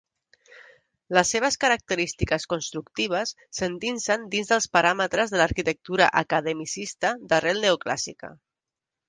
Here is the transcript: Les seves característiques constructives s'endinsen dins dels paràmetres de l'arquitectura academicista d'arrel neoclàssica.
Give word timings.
Les 1.17 1.33
seves 1.33 1.57
característiques 1.65 2.47
constructives 2.53 3.33
s'endinsen 3.59 4.25
dins 4.33 4.51
dels 4.55 4.69
paràmetres 4.79 5.35
de 5.35 5.43
l'arquitectura 5.43 6.09
academicista 6.25 7.15
d'arrel 7.29 7.63
neoclàssica. 7.69 8.35